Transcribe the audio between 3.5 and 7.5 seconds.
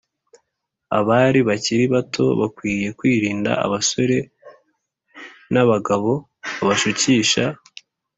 abasore n’abagabo babashukisha